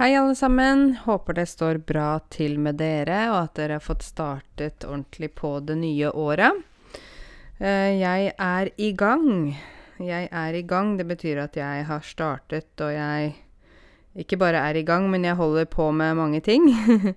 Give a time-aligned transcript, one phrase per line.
[0.00, 0.96] Hei, alle sammen.
[1.04, 5.50] Håper det står bra til med dere, og at dere har fått startet ordentlig på
[5.60, 6.56] det nye året.
[7.58, 9.52] Eh, jeg er i gang.
[10.00, 10.94] Jeg er i gang.
[10.96, 13.34] Det betyr at jeg har startet, og jeg
[14.24, 16.72] ikke bare er i gang, men jeg holder på med mange ting.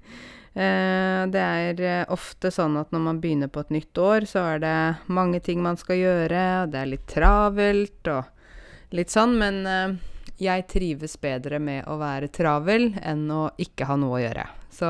[0.54, 4.44] Eh, det er eh, ofte sånn at når man begynner på et nytt år, så
[4.52, 4.74] er det
[5.10, 9.98] mange ting man skal gjøre, og det er litt travelt og litt sånn, men
[10.44, 14.48] jeg trives bedre med å være travel enn å ikke ha noe å gjøre.
[14.74, 14.90] Så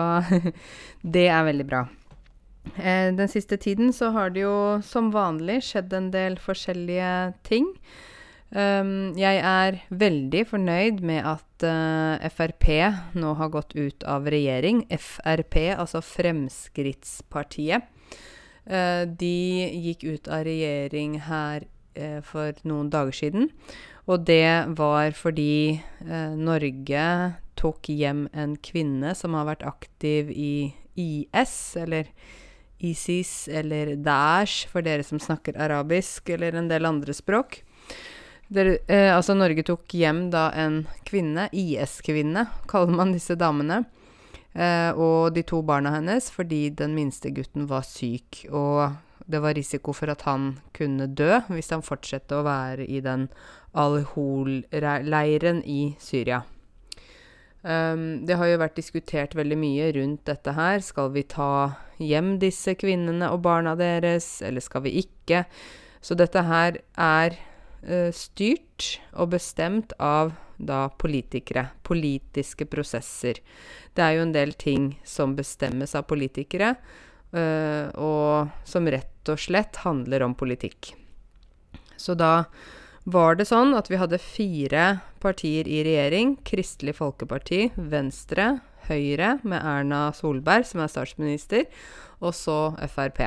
[1.16, 1.84] det er veldig bra.
[2.78, 4.56] Eh, den siste tiden så har det jo
[4.86, 7.14] som vanlig skjedd en del forskjellige
[7.48, 7.70] ting.
[8.54, 12.68] Um, jeg er veldig fornøyd med at uh, Frp
[13.18, 14.84] nå har gått ut av regjering.
[14.94, 17.90] Frp, altså Fremskrittspartiet.
[18.70, 21.66] Uh, de gikk ut av regjering her
[21.98, 23.50] uh, for noen dager siden.
[24.12, 27.04] Og det var fordi eh, Norge
[27.60, 32.10] tok hjem en kvinne som har vært aktiv i IS, eller
[32.84, 37.62] ISIS, eller Daesh, for dere som snakker arabisk, eller en del andre språk.
[38.54, 43.86] Der, eh, altså, Norge tok hjem da en kvinne, IS-kvinne, kaller man disse damene,
[44.52, 49.56] eh, og de to barna hennes, fordi den minste gutten var syk, og det var
[49.56, 53.30] risiko for at han kunne dø hvis han fortsatte å være i den
[53.74, 56.44] Al-Hol-leiren i Syria.
[57.64, 60.82] Um, det har jo vært diskutert veldig mye rundt dette her.
[60.84, 65.46] Skal vi ta hjem disse kvinnene og barna deres, eller skal vi ikke?
[66.04, 67.38] Så dette her er
[67.88, 71.70] uh, styrt og bestemt av da politikere.
[71.88, 73.40] Politiske prosesser.
[73.96, 76.76] Det er jo en del ting som bestemmes av politikere,
[77.34, 80.92] og som rett og slett handler om politikk.
[81.98, 82.46] Så da
[83.04, 84.84] var det sånn at vi hadde fire
[85.24, 86.38] partier i regjering.
[86.48, 91.68] Kristelig Folkeparti, Venstre, Høyre med Erna Solberg, som er statsminister,
[92.24, 93.22] og så Frp.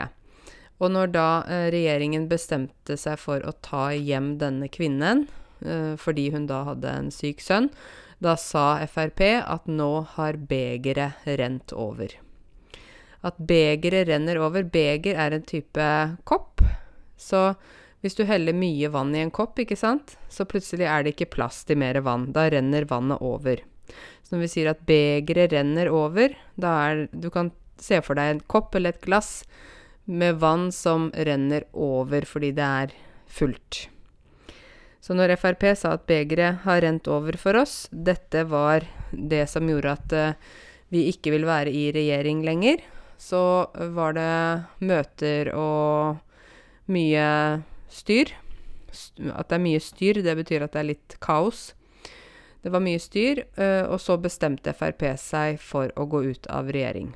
[0.76, 5.24] Og når da eh, regjeringen bestemte seg for å ta hjem denne kvinnen,
[5.64, 7.70] eh, fordi hun da hadde en syk sønn,
[8.20, 12.12] da sa Frp at nå har begeret rent over.
[13.24, 15.86] At begeret renner over Beger er en type
[16.28, 16.60] kopp.
[17.16, 17.54] Så
[18.04, 21.32] hvis du heller mye vann i en kopp, ikke sant, så plutselig er det ikke
[21.38, 22.28] plass til mer vann.
[22.36, 23.62] Da renner vannet over.
[24.22, 28.30] Så når vi sier at begeret renner over, da er Du kan se for deg
[28.30, 29.44] en kopp eller et glass
[30.06, 32.94] med vann som renner over fordi det er
[33.26, 33.86] fullt.
[35.02, 39.68] Så når Frp sa at begeret har rent over for oss, dette var det som
[39.70, 40.54] gjorde at uh,
[40.90, 42.82] vi ikke vil være i regjering lenger,
[43.18, 43.42] så
[43.96, 46.20] var det møter og
[46.92, 47.28] mye
[47.92, 48.32] styr.
[49.32, 51.70] At det er mye styr, det betyr at det er litt kaos.
[52.62, 56.70] Det var mye styr, eh, og så bestemte Frp seg for å gå ut av
[56.74, 57.12] regjering.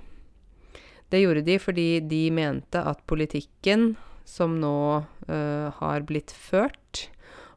[1.11, 7.09] Det gjorde de fordi de mente at politikken som nå uh, har blitt ført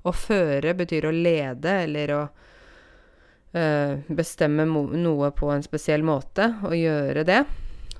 [0.03, 6.73] Å føre betyr å lede eller å uh, bestemme noe på en spesiell måte, og
[6.75, 7.43] gjøre det.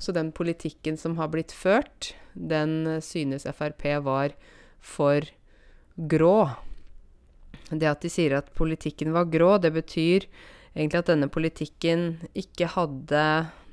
[0.04, 4.36] Så den politikken som har blitt ført, den synes Frp var
[4.84, 5.24] for
[5.96, 6.50] grå.
[7.72, 10.28] Det at de sier at politikken var grå, det betyr
[10.74, 12.04] egentlig at denne politikken
[12.38, 13.24] ikke hadde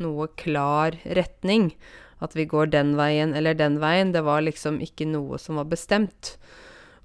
[0.04, 1.72] noe klar retning.
[2.20, 4.12] At vi går den veien eller den veien.
[4.12, 6.36] Det var liksom ikke noe som var bestemt.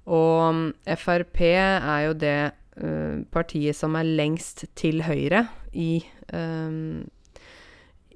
[0.06, 0.66] Og mm,
[1.00, 2.40] Frp er jo det
[2.78, 6.04] uh, partiet som er lengst til høyre i,
[6.36, 7.08] um,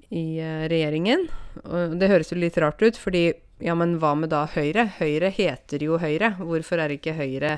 [0.09, 1.27] i uh, regjeringen.
[1.63, 4.85] Og det høres jo litt rart ut, fordi ja, men hva med da Høyre?
[4.99, 6.33] Høyre heter jo Høyre.
[6.39, 7.57] Hvorfor er ikke Høyre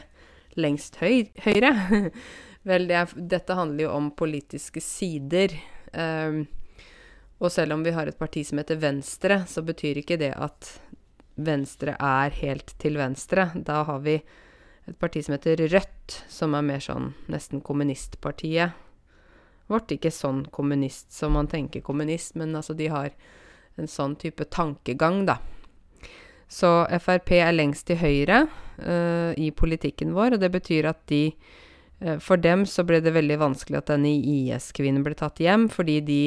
[0.59, 1.73] lengst høy Høyre?
[2.69, 5.53] Vel, det er, dette handler jo om politiske sider.
[5.93, 6.43] Um,
[7.41, 10.75] og selv om vi har et parti som heter Venstre, så betyr ikke det at
[11.41, 13.47] Venstre er helt til venstre.
[13.55, 18.77] Da har vi et parti som heter Rødt, som er mer sånn nesten kommunistpartiet
[19.69, 19.91] vårt.
[19.93, 23.11] Ikke sånn kommunist som man tenker kommunist, men altså de har
[23.79, 25.39] en sånn type tankegang, da.
[26.51, 26.69] Så
[26.99, 28.43] Frp er lengst til høyre
[28.83, 31.29] uh, i politikken vår, og det betyr at de
[32.03, 36.01] uh, For dem så ble det veldig vanskelig at denne IS-kvinnen ble tatt hjem, fordi
[36.03, 36.21] de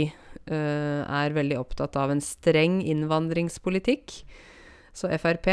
[0.49, 4.23] uh, er veldig opptatt av en streng innvandringspolitikk.
[4.95, 5.51] Så Frp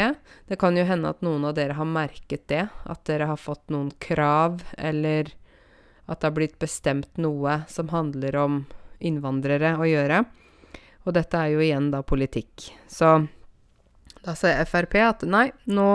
[0.48, 3.68] Det kan jo hende at noen av dere har merket det, at dere har fått
[3.74, 5.34] noen krav, eller
[6.06, 8.62] at det har blitt bestemt noe som handler om
[9.02, 10.22] innvandrere å gjøre.
[11.06, 12.68] Og dette er jo igjen da politikk.
[12.90, 13.14] Så
[14.22, 15.88] da sier Frp at nei, nå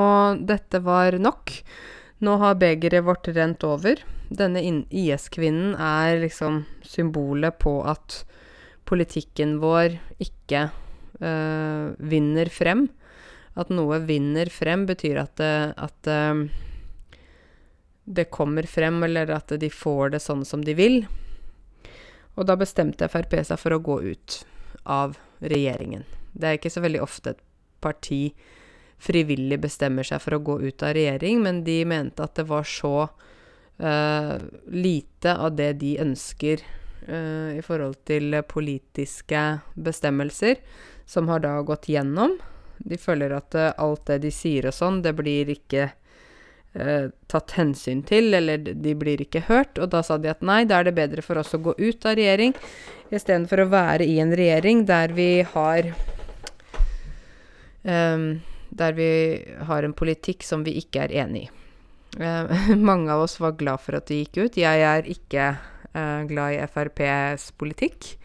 [0.47, 1.53] Dette var nok.
[2.23, 4.01] Nå har begeret vårt rent over.
[4.27, 8.23] Denne IS-kvinnen er liksom symbolet på at
[8.87, 10.67] politikken vår ikke
[11.21, 12.87] øh, vinner frem.
[13.57, 16.43] At noe vinner frem, betyr at, det, at uh,
[18.07, 21.01] det kommer frem, eller at de får det sånn som de vil.
[22.39, 24.37] Og da bestemte Frp seg for å gå ut
[24.87, 26.05] av regjeringen.
[26.31, 27.43] Det er ikke så veldig ofte et
[27.83, 28.21] parti
[28.97, 32.63] frivillig bestemmer seg for å gå ut av regjering, men de mente at det var
[32.63, 34.35] så uh,
[34.71, 36.63] lite av det de ønsker
[37.09, 39.43] uh, i forhold til politiske
[39.75, 40.63] bestemmelser,
[41.05, 42.39] som har da gått gjennom.
[42.77, 45.91] De føler at uh, alt det de sier og sånn, det blir ikke
[46.73, 49.79] eh, tatt hensyn til, eller de blir ikke hørt.
[49.79, 52.07] Og da sa de at nei, da er det bedre for oss å gå ut
[52.07, 52.55] av regjering
[53.13, 55.91] istedenfor å være i en regjering der vi har
[57.83, 59.11] um, Der vi
[59.63, 61.49] har en politikk som vi ikke er enig i.
[62.19, 64.59] Uh, mange av oss var glad for at de gikk ut.
[64.59, 65.53] Jeg er ikke
[65.95, 68.17] uh, glad i FrPs politikk.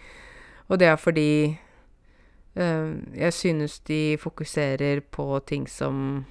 [0.67, 1.33] Og det er fordi
[2.59, 6.25] uh, jeg synes de fokuserer på ting som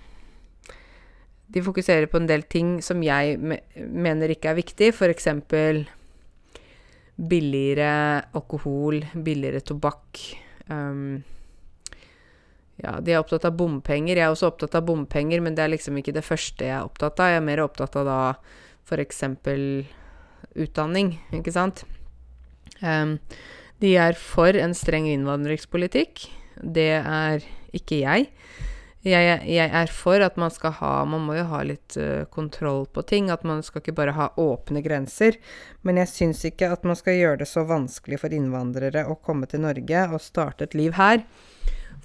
[1.51, 5.27] de fokuserer på en del ting som jeg me mener ikke er viktig, f.eks.
[7.31, 7.91] billigere
[8.37, 10.21] alkohol, billigere tobakk.
[10.71, 11.21] Um,
[12.81, 14.17] ja, de er opptatt av bompenger.
[14.17, 16.87] Jeg er også opptatt av bompenger, men det er liksom ikke det første jeg er
[16.87, 17.33] opptatt av.
[17.33, 18.19] Jeg er mer opptatt av da
[18.87, 19.23] f.eks.
[20.55, 21.83] utdanning, ikke sant.
[22.81, 23.17] Um,
[23.81, 26.25] de er for en streng innvandringspolitikk.
[26.61, 27.45] Det er
[27.75, 28.31] ikke jeg.
[29.01, 32.85] Jeg, jeg, er for at man skal ha Man må jo ha litt uh, kontroll
[32.85, 33.31] på ting.
[33.33, 35.39] At man skal ikke bare ha åpne grenser.
[35.81, 39.49] Men jeg syns ikke at man skal gjøre det så vanskelig for innvandrere å komme
[39.49, 41.25] til Norge og starte et liv her.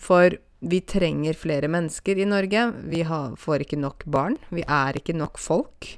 [0.00, 2.64] For vi trenger flere mennesker i Norge.
[2.88, 4.40] Vi har, får ikke nok barn.
[4.48, 5.92] Vi er ikke nok folk.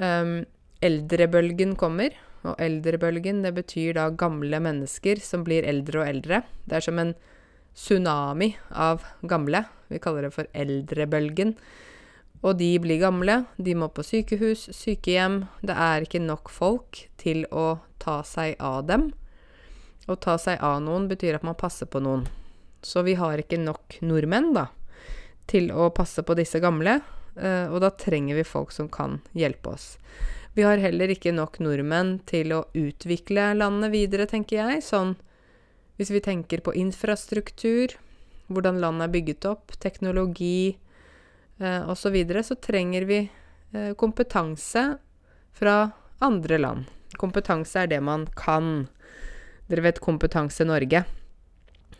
[0.00, 0.42] Um,
[0.80, 2.16] eldrebølgen kommer.
[2.42, 6.40] Og eldrebølgen, det betyr da gamle mennesker som blir eldre og eldre.
[6.66, 7.12] Det er som en
[7.74, 9.64] tsunami av gamle.
[9.88, 11.56] Vi kaller det for eldrebølgen.
[12.42, 15.44] Og de blir gamle, de må på sykehus, sykehjem.
[15.62, 19.10] Det er ikke nok folk til å ta seg av dem.
[20.10, 22.26] Å ta seg av noen betyr at man passer på noen.
[22.82, 24.66] Så vi har ikke nok nordmenn, da,
[25.46, 26.98] til å passe på disse gamle.
[27.38, 29.94] Eh, og da trenger vi folk som kan hjelpe oss.
[30.58, 34.82] Vi har heller ikke nok nordmenn til å utvikle landet videre, tenker jeg.
[34.84, 35.14] Sånn
[36.02, 37.94] hvis vi tenker på infrastruktur,
[38.50, 40.74] hvordan landet er bygget opp, teknologi
[41.62, 44.82] eh, osv., så, videre, så trenger vi eh, kompetanse
[45.54, 45.76] fra
[46.18, 46.90] andre land.
[47.20, 48.88] Kompetanse er det man kan.
[49.70, 51.04] Dere vet Kompetanse Norge.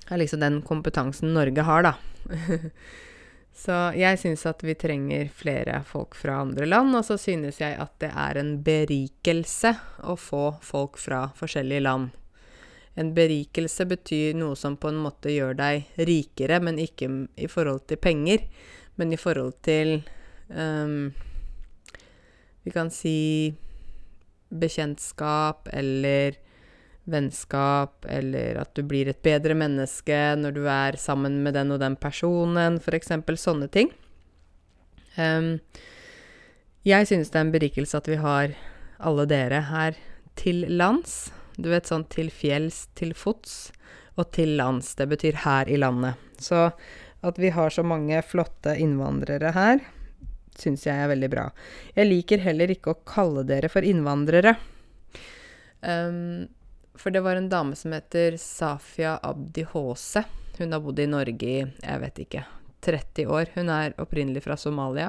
[0.03, 1.93] Det er liksom den kompetansen Norge har, da.
[3.63, 7.79] så jeg syns at vi trenger flere folk fra andre land, og så synes jeg
[7.79, 12.11] at det er en berikelse å få folk fra forskjellige land.
[13.01, 17.09] En berikelse betyr noe som på en måte gjør deg rikere, men ikke
[17.41, 18.45] i forhold til penger,
[19.01, 20.03] men i forhold til
[20.53, 21.13] um,
[22.63, 23.55] Vi kan si
[24.53, 26.37] bekjentskap eller
[27.11, 31.81] vennskap, eller at du blir et bedre menneske når du er sammen med den og
[31.83, 33.11] den personen, f.eks.
[33.41, 33.91] sånne ting.
[35.17, 35.59] Um,
[36.87, 38.55] jeg synes det er en berikelse at vi har
[39.03, 39.99] alle dere her
[40.39, 41.33] til lands.
[41.57, 43.73] Du vet sånn til fjells, til fots
[44.21, 44.95] og til lands.
[44.99, 46.21] Det betyr her i landet.
[46.41, 46.71] Så
[47.23, 49.83] at vi har så mange flotte innvandrere her,
[50.59, 51.47] syns jeg er veldig bra.
[51.95, 54.57] Jeg liker heller ikke å kalle dere for innvandrere.
[55.83, 56.49] Um,
[56.99, 60.25] for det var en dame som heter Safia Abdi Hose.
[60.59, 62.43] Hun har bodd i Norge i, jeg vet ikke,
[62.85, 63.55] 30 år.
[63.55, 65.09] Hun er opprinnelig fra Somalia.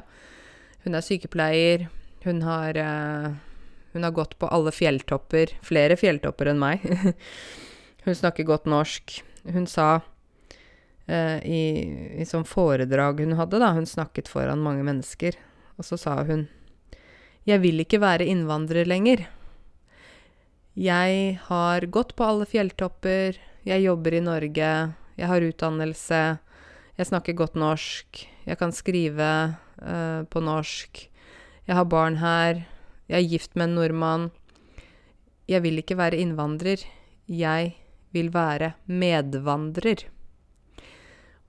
[0.86, 1.88] Hun er sykepleier.
[2.24, 3.34] Hun har uh,
[3.94, 6.82] hun har gått på alle fjelltopper, flere fjelltopper enn meg.
[8.06, 9.20] hun snakker godt norsk.
[9.46, 10.02] Hun sa
[11.06, 11.64] eh, i,
[12.18, 15.38] i sånn foredrag hun hadde, da, hun snakket foran mange mennesker,
[15.78, 16.48] og så sa hun
[17.46, 19.28] Jeg vil ikke være innvandrer lenger.
[20.74, 24.72] Jeg har gått på alle fjelltopper, jeg jobber i Norge,
[25.20, 26.22] jeg har utdannelse,
[26.98, 29.30] jeg snakker godt norsk, jeg kan skrive
[29.78, 31.04] eh, på norsk,
[31.68, 32.64] jeg har barn her,
[33.08, 34.32] jeg er gift med en nordmann.
[35.50, 36.80] Jeg vil ikke være innvandrer.
[37.28, 37.76] Jeg
[38.16, 40.06] vil være medvandrer.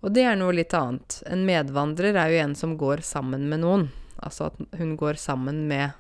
[0.04, 1.23] Og det er noe litt annet.
[1.30, 3.88] En medvandrer er jo en som går sammen med noen.
[4.18, 5.90] Altså at hun går sammen med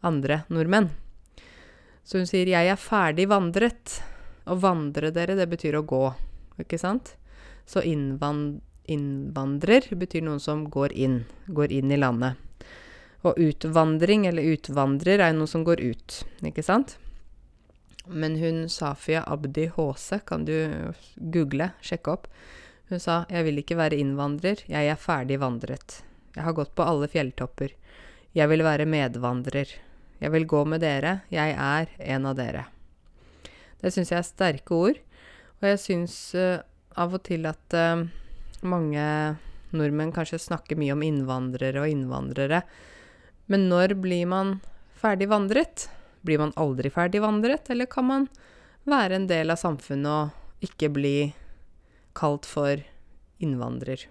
[0.00, 0.90] andre nordmenn.
[2.04, 4.00] Så hun sier 'jeg er ferdig vandret'.
[4.46, 6.14] Å vandre dere, det betyr å gå,
[6.58, 7.16] ikke sant?
[7.66, 11.24] Så innvandrer betyr noen som går inn.
[11.48, 12.47] Går inn i landet.
[13.26, 16.96] Og utvandring, eller utvandrer, er jo noe som går ut, ikke sant?
[18.06, 20.54] Men hun Safia Abdi Håse, kan du
[21.16, 22.28] google, sjekke opp.
[22.88, 26.00] Hun sa 'Jeg vil ikke være innvandrer, jeg er ferdig vandret'.
[26.34, 27.74] Jeg har gått på alle fjelltopper.
[28.34, 29.68] Jeg vil være medvandrer.
[30.20, 32.66] Jeg vil gå med dere, jeg er en av dere.
[33.82, 34.98] Det syns jeg er sterke ord,
[35.60, 36.58] og jeg syns uh,
[36.96, 38.06] av og til at uh,
[38.66, 39.04] mange
[39.70, 42.62] nordmenn kanskje snakker mye om innvandrere og innvandrere.
[43.48, 44.58] Men når blir man
[44.98, 45.88] ferdig vandret?
[46.20, 48.26] Blir man aldri ferdig vandret, eller kan man
[48.88, 51.16] være en del av samfunnet og ikke bli
[52.18, 52.82] kalt for
[53.40, 54.04] innvandrer?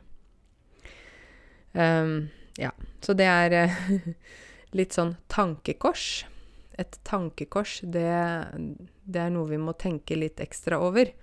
[1.77, 2.72] Um, ja,
[3.06, 3.77] så det er uh,
[4.79, 6.25] litt sånn tankekors.
[6.82, 8.10] Et tankekors, det,
[9.06, 11.13] det er noe vi må tenke litt ekstra over.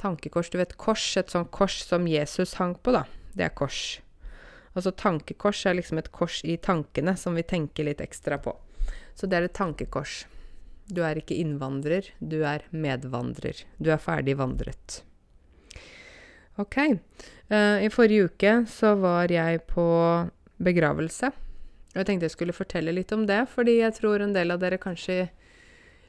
[0.00, 3.06] Tankekors, du vet kors, et sånt kors som Jesus hang på, da.
[3.32, 4.02] Det er kors.
[4.78, 8.54] Altså tankekors er liksom et kors i tankene som vi tenker litt ekstra på.
[9.18, 10.20] Så det er et tankekors.
[10.86, 13.64] Du er ikke innvandrer, du er medvandrer.
[13.82, 15.00] Du er ferdig vandret.
[16.62, 16.78] Ok.
[17.50, 19.88] Uh, I forrige uke så var jeg på
[20.62, 21.32] begravelse.
[21.92, 24.62] Og jeg tenkte jeg skulle fortelle litt om det, fordi jeg tror en del av
[24.62, 25.28] dere kanskje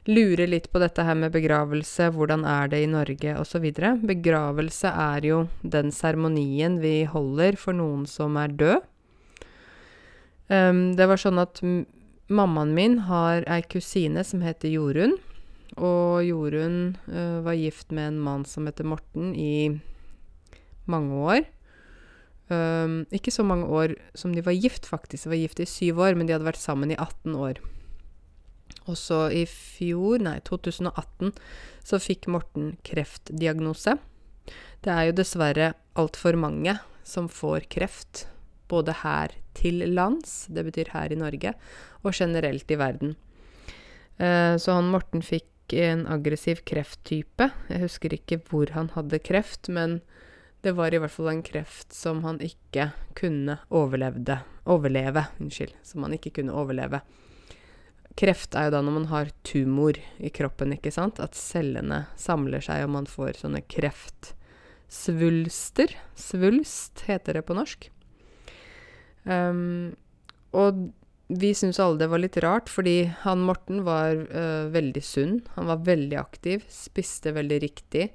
[0.08, 3.66] lurer litt på dette her med begravelse, hvordan er det i Norge osv.
[4.08, 8.86] Begravelse er jo den seremonien vi holder for noen som er død.
[10.50, 11.60] Um, det var sånn at
[12.30, 15.18] mammaen min har ei kusine som heter Jorunn.
[15.78, 19.80] Og Jorunn uh, var gift med en mann som heter Morten i
[20.90, 21.44] mange år.
[22.50, 25.28] Um, ikke så mange år som de var gift, faktisk.
[25.28, 27.60] De var gift i syv år, men de hadde vært sammen i 18 år.
[28.86, 31.32] Og så i fjor, nei, 2018,
[31.86, 33.96] så fikk Morten kreftdiagnose.
[34.80, 38.26] Det er jo dessverre altfor mange som får kreft,
[38.70, 41.54] både her til lands, det betyr her i Norge,
[42.04, 43.16] og generelt i verden.
[44.20, 47.50] Uh, så han Morten fikk en aggressiv krefttype.
[47.70, 50.00] Jeg husker ikke hvor han hadde kreft, men
[50.64, 54.40] det var i hvert fall en kreft som han ikke kunne overleve.
[55.40, 55.72] Unnskyld.
[55.86, 57.00] Som han ikke kunne overleve.
[58.18, 61.16] Kreft er jo da når man har tumor i kroppen, ikke sant?
[61.22, 65.88] At cellene samler seg, og man får sånne kreftsvulster.
[66.18, 67.80] Svulst heter det på norsk.
[69.24, 69.90] Um,
[70.56, 70.70] og
[71.30, 75.40] vi syntes alle det var litt rart, fordi han Morten var uh, veldig sunn.
[75.54, 78.10] Han var veldig aktiv, spiste veldig riktig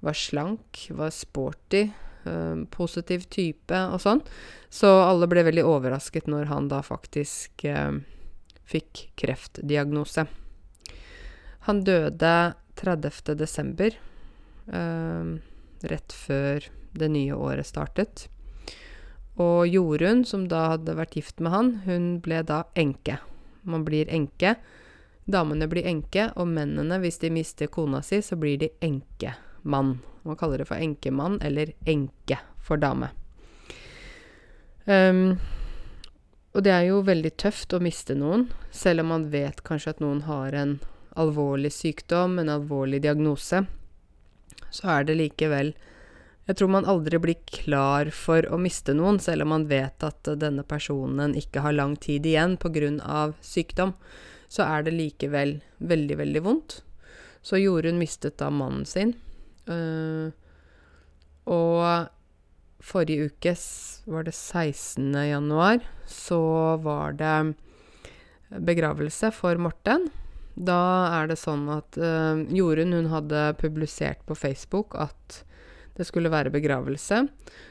[0.00, 1.88] var slank, var sporty,
[2.24, 4.22] øh, positiv type og sånn.
[4.72, 8.00] Så alle ble veldig overrasket når han da faktisk øh,
[8.70, 10.26] fikk kreftdiagnose.
[11.68, 12.34] Han døde
[12.80, 13.34] 30.
[13.34, 13.96] desember,
[14.72, 15.24] eh,
[15.82, 18.28] rett før det nye året startet.
[19.40, 23.18] Og Jorunn, som da hadde vært gift med han, hun ble da enke.
[23.62, 24.56] Man blir enke.
[25.30, 30.00] Damene blir enke, og mennene, hvis de mister kona si, så blir de enkemann.
[30.24, 33.12] Man kaller det for enkemann eller enke for dame.
[34.84, 35.38] Um,
[36.50, 40.00] og det er jo veldig tøft å miste noen, selv om man vet kanskje at
[40.02, 40.78] noen har en
[41.18, 43.64] alvorlig sykdom, en alvorlig diagnose.
[44.70, 45.74] Så er det likevel
[46.48, 50.26] Jeg tror man aldri blir klar for å miste noen, selv om man vet at
[50.40, 53.32] denne personen ikke har lang tid igjen pga.
[53.40, 53.92] sykdom.
[54.48, 56.82] Så er det likevel veldig, veldig vondt.
[57.42, 59.14] Så Jorunn mistet da mannen sin.
[59.70, 60.32] Uh,
[61.46, 62.10] og
[62.80, 63.54] forrige uke,
[64.10, 65.12] var det 16.
[65.14, 66.40] januar, så
[66.82, 67.54] var det
[68.50, 70.08] begravelse for Morten.
[70.58, 70.80] Da
[71.20, 75.42] er det sånn at uh, Jorunn hun hadde publisert på Facebook at
[75.96, 77.22] det skulle være begravelse.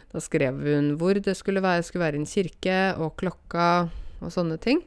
[0.10, 1.84] Da skrev hun hvor det skulle være.
[1.84, 3.89] Det skulle være en kirke og klokka
[4.20, 4.82] og sånne ting.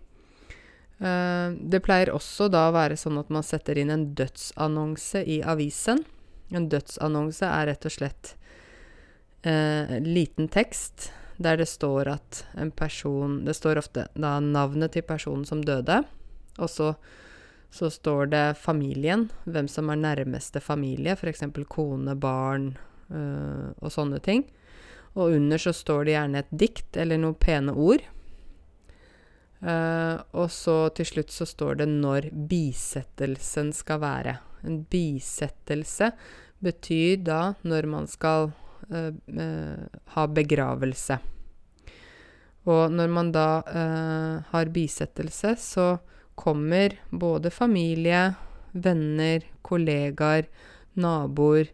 [1.03, 5.43] Uh, det pleier også da å være sånn at man setter inn en dødsannonse i
[5.43, 6.05] avisen.
[6.53, 8.37] En dødsannonse er rett og slett
[9.43, 11.11] eh, liten tekst
[11.43, 16.03] der det står at en person Det står ofte da navnet til personen som døde,
[16.59, 16.93] og så,
[17.71, 21.43] så står det familien, hvem som er nærmeste familie, f.eks.
[21.69, 22.77] kone, barn
[23.11, 24.45] øh, og sånne ting.
[25.15, 28.05] Og under så står det gjerne et dikt eller noen pene ord.
[29.63, 34.33] Uh, og så til slutt så står det når bisettelsen skal være.
[34.67, 36.09] En bisettelse
[36.63, 38.51] betyr da når man skal
[38.93, 41.19] ha begravelse.
[42.71, 43.47] Og når man da
[44.53, 45.87] har bisettelse, så
[46.39, 48.35] kommer både familie,
[48.73, 50.47] venner, kollegaer,
[50.95, 51.73] naboer,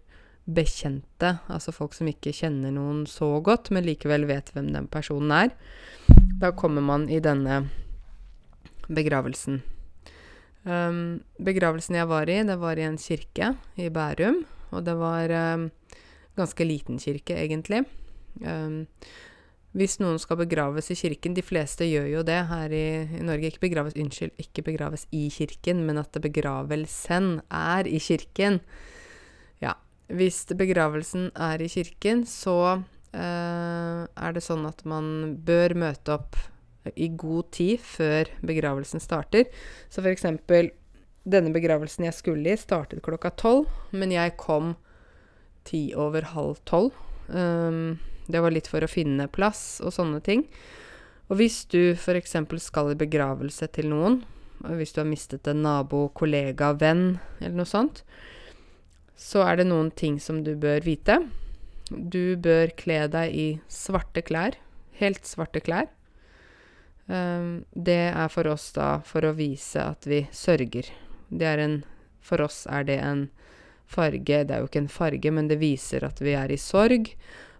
[0.48, 5.34] bekjente, altså folk som ikke kjenner noen så godt, men likevel vet hvem den personen
[5.34, 5.52] er.
[6.40, 7.66] Da kommer man i denne
[8.88, 9.60] begravelsen.
[10.68, 14.42] Um, begravelsen jeg var i, det var i en kirke i Bærum.
[14.72, 15.68] Og det var um,
[16.38, 17.84] ganske liten kirke, egentlig.
[18.44, 18.86] Um,
[19.76, 23.50] hvis noen skal begraves i kirken De fleste gjør jo det her i, i Norge.
[23.50, 28.60] Ikke begraves, unnskyld, ikke begraves i kirken, men at begravelsen er i kirken.
[29.62, 29.76] Ja.
[30.08, 36.38] Hvis begravelsen er i kirken, så uh, er det sånn at man bør møte opp
[36.96, 39.50] i god tid før begravelsen starter.
[39.92, 40.72] Så for eksempel
[41.28, 44.76] denne begravelsen jeg skulle i, startet klokka tolv, men jeg kom
[45.68, 46.96] ti over halv tolv.
[47.28, 47.98] Um,
[48.28, 50.46] det var litt for å finne plass og sånne ting.
[51.28, 52.36] Og hvis du f.eks.
[52.64, 54.22] skal i begravelse til noen,
[54.64, 58.02] hvis du har mistet en nabo, kollega, venn eller noe sånt,
[59.18, 61.20] så er det noen ting som du bør vite.
[61.90, 64.56] Du bør kle deg i svarte klær.
[64.98, 65.88] Helt svarte klær.
[67.08, 70.90] Um, det er for oss da for å vise at vi sørger.
[71.28, 71.78] Det er en
[72.28, 73.28] For oss er det en
[73.88, 77.10] farge Det er jo ikke en farge, men det viser at vi er i sorg,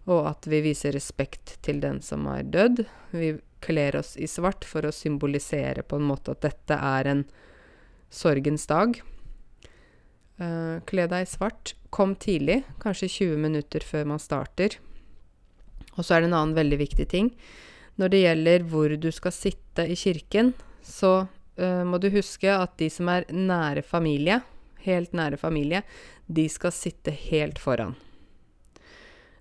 [0.08, 2.84] og at vi viser respekt til den som er dødd.
[3.12, 7.24] Vi kler oss i svart for å symbolisere på en måte at dette er en
[8.10, 8.98] sorgens dag.
[10.38, 11.74] Uh, kle deg i svart.
[11.90, 14.78] Kom tidlig, kanskje 20 minutter før man starter.
[15.96, 17.32] Og så er det en annen veldig viktig ting.
[17.98, 20.52] Når det gjelder hvor du skal sitte i kirken,
[20.86, 24.40] så uh, må du huske at de som er nære familie,
[24.84, 25.82] helt nære familie,
[26.28, 27.96] de skal sitte helt foran.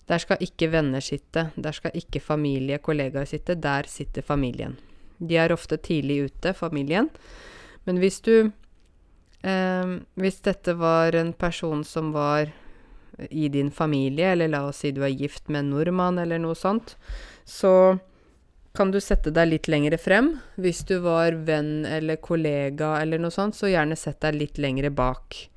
[0.08, 4.78] Der skal ikke venner sitte, der skal ikke familie, kollegaer sitte, der sitter familien.
[5.20, 7.10] De er ofte tidlig ute, familien.
[7.86, 8.52] Men hvis du
[9.44, 12.52] eh, Hvis dette var en person som var
[13.30, 16.56] i din familie, eller la oss si du er gift med en nordmann, eller noe
[16.56, 16.96] sånt,
[17.46, 17.98] så
[18.78, 20.36] kan du sette deg litt lengre frem.
[20.56, 24.92] Hvis du var venn eller kollega eller noe sånt, så gjerne sett deg litt lengre
[24.94, 25.48] bak.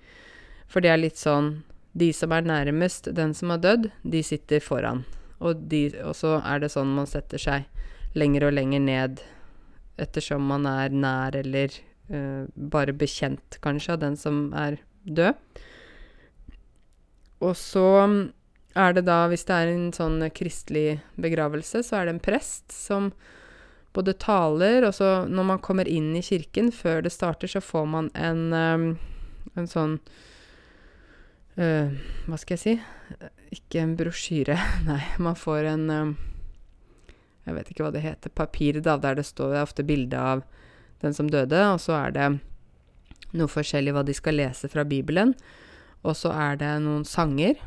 [0.71, 1.61] For det er litt sånn
[1.99, 5.03] De som er nærmest den som har dødd, de sitter foran.
[5.43, 7.67] Og, de, og så er det sånn man setter seg
[8.15, 9.23] lenger og lenger ned
[10.01, 11.75] ettersom man er nær eller
[12.13, 15.35] uh, bare bekjent, kanskje, av den som er død.
[17.41, 17.89] Og så
[18.79, 22.71] er det da, hvis det er en sånn kristelig begravelse, så er det en prest
[22.75, 23.11] som
[23.97, 27.89] både taler, og så når man kommer inn i kirken før det starter, så får
[27.91, 28.91] man en, um,
[29.59, 29.99] en sånn
[31.61, 32.75] Hva skal jeg si?
[33.53, 34.57] Ikke en brosjyre,
[34.89, 35.01] nei.
[35.21, 36.13] Man får en um,
[37.45, 38.33] Jeg vet ikke hva det heter.
[38.33, 40.45] Papir, da, der det står Det ofte bilde av
[41.01, 42.29] den som døde, og så er det
[43.37, 45.35] noe forskjellig hva de skal lese fra Bibelen.
[46.01, 47.61] Og så er det noen sanger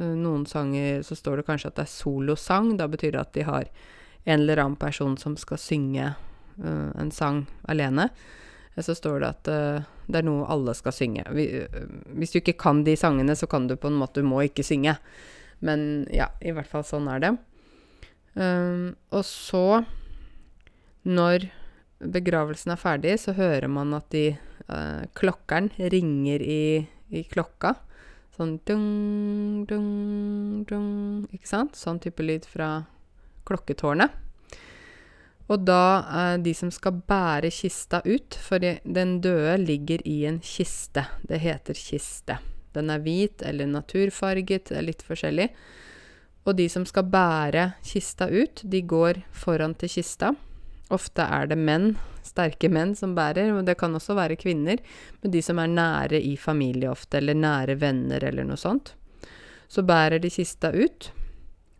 [0.00, 2.76] Eh, noen sanger så står det kanskje at det er solosang.
[2.80, 3.68] Da betyr det at de har
[4.24, 6.12] en eller annen person som skal synge
[6.62, 8.08] uh, en sang alene.
[8.80, 11.24] Så står det at uh, det er noe alle skal synge.
[11.36, 14.28] Vi, uh, hvis du ikke kan de sangene, så kan du på en måte Du
[14.28, 14.96] må ikke synge.
[15.60, 17.34] Men ja, i hvert fall sånn er det.
[18.32, 19.82] Um, og så,
[21.04, 21.50] når
[22.00, 24.32] begravelsen er ferdig, så hører man at de
[25.18, 27.74] klokkeren ringer i, i klokka.
[28.32, 31.76] Sånn dung, dung, dung Ikke sant?
[31.76, 32.86] Sånn type lyd fra
[33.44, 34.21] klokketårnet.
[35.50, 40.38] Og da er de som skal bære kista ut, for den døde ligger i en
[40.44, 41.04] kiste.
[41.28, 42.38] Det heter kiste.
[42.72, 45.50] Den er hvit eller naturfarget, det er litt forskjellig.
[46.46, 50.32] Og de som skal bære kista ut, de går foran til kista.
[50.92, 51.92] Ofte er det menn,
[52.26, 54.80] sterke menn, som bærer, og det kan også være kvinner,
[55.22, 58.94] men de som er nære i familie ofte, eller nære venner eller noe sånt.
[59.72, 61.10] Så bærer de kista ut,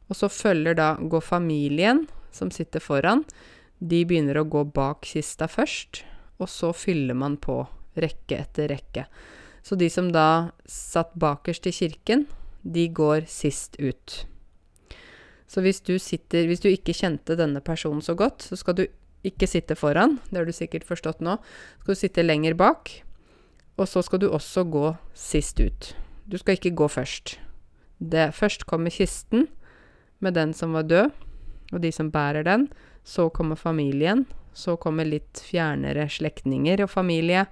[0.09, 3.25] og så følger da, går familien, som sitter foran,
[3.79, 6.03] de begynner å gå bak kista først,
[6.39, 7.63] og så fyller man på
[7.99, 9.07] rekke etter rekke.
[9.63, 12.27] Så de som da satt bakerst i kirken,
[12.63, 14.23] de går sist ut.
[15.51, 18.87] Så hvis du sitter Hvis du ikke kjente denne personen så godt, så skal du
[19.23, 21.37] ikke sitte foran, det har du sikkert forstått nå.
[21.83, 22.91] Skal du sitte lenger bak,
[23.79, 25.93] og så skal du også gå sist ut.
[26.27, 27.37] Du skal ikke gå først.
[28.03, 29.47] Det, først kommer kisten
[30.19, 31.13] med den som var død,
[31.73, 32.69] og de som bærer den.
[33.05, 34.27] Så kommer familien.
[34.55, 37.47] Så kommer litt fjernere slektninger og familie.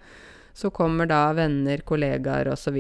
[0.53, 2.77] Så kommer da venner, kollegaer osv.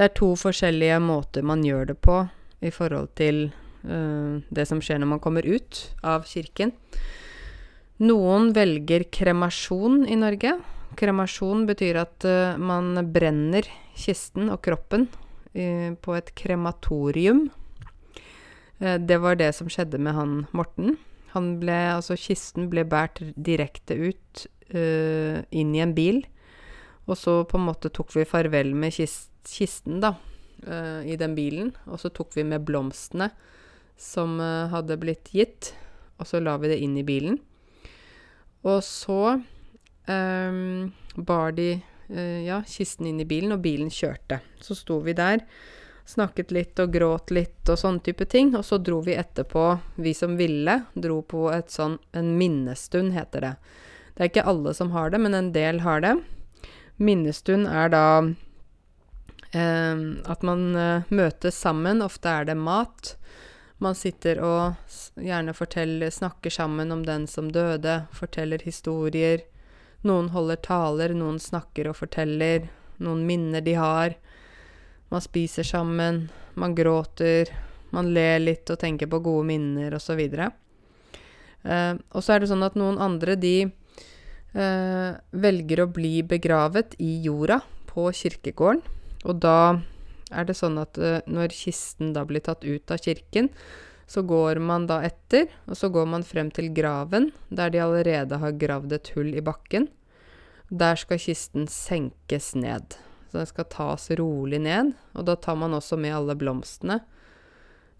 [0.00, 2.22] Det er to forskjellige måter man gjør det på
[2.64, 3.48] i forhold til
[3.84, 6.72] uh, det som skjer når man kommer ut av kirken.
[8.00, 10.54] Noen velger kremasjon i Norge.
[10.96, 13.66] Kremasjon betyr at uh, man brenner
[13.98, 17.48] kisten og kroppen uh, på et krematorium.
[18.80, 20.96] Uh, det var det som skjedde med han Morten.
[21.34, 26.24] Han ble Altså, kisten ble båret direkte ut uh, inn i en bil.
[27.10, 30.14] Og så på en måte tok vi farvel med kist, kisten, da,
[30.66, 31.72] uh, i den bilen.
[31.90, 33.30] Og så tok vi med blomstene
[34.00, 35.72] som uh, hadde blitt gitt,
[36.20, 37.38] og så la vi det inn i bilen.
[38.66, 41.72] Og så um, bar de
[42.10, 44.40] ja, kisten inn i bilen, og bilen kjørte.
[44.58, 45.44] Så sto vi der
[46.10, 48.52] snakket litt og gråt litt og sånne type ting.
[48.58, 49.64] Og så dro vi etterpå,
[50.02, 53.54] vi som ville, dro på et sånn en minnestund, heter det.
[54.14, 56.16] Det er ikke alle som har det, men en del har det.
[57.00, 58.04] Minnestund er da
[59.56, 60.02] eh,
[60.34, 62.02] at man eh, møtes sammen.
[62.04, 63.14] Ofte er det mat.
[63.80, 69.46] Man sitter og gjerne forteller, snakker sammen om den som døde, forteller historier.
[70.04, 72.68] Noen holder taler, noen snakker og forteller.
[73.00, 74.18] Noen minner de har.
[75.10, 77.50] Man spiser sammen, man gråter,
[77.90, 80.20] man ler litt og tenker på gode minner osv.
[80.30, 83.56] Uh, og så er det sånn at noen andre, de
[84.54, 88.82] uh, velger å bli begravet i jorda på kirkegården.
[89.26, 89.82] Og da
[90.30, 93.50] er det sånn at uh, når kisten da blir tatt ut av kirken,
[94.10, 98.40] så går man da etter, og så går man frem til graven, der de allerede
[98.42, 99.86] har gravd et hull i bakken.
[100.70, 102.98] Der skal kisten senkes ned.
[103.30, 106.98] Så den skal tas rolig ned, og da tar man også med alle blomstene.